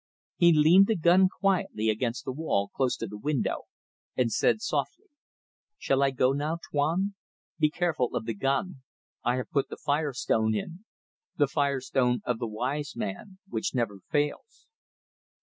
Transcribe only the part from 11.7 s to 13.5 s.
stone of the wise man,